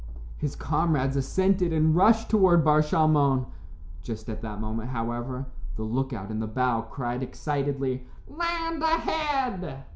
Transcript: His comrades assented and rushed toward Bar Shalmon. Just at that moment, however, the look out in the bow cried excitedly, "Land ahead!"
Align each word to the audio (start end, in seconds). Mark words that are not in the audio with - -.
His 0.35 0.55
comrades 0.55 1.15
assented 1.15 1.71
and 1.71 1.95
rushed 1.95 2.27
toward 2.27 2.65
Bar 2.65 2.81
Shalmon. 2.81 3.45
Just 4.01 4.29
at 4.31 4.41
that 4.41 4.59
moment, 4.59 4.89
however, 4.89 5.45
the 5.75 5.83
look 5.83 6.11
out 6.11 6.31
in 6.31 6.39
the 6.39 6.47
bow 6.47 6.81
cried 6.81 7.21
excitedly, 7.21 8.07
"Land 8.27 8.81
ahead!" 8.81 9.83